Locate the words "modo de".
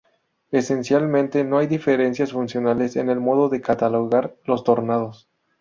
3.19-3.61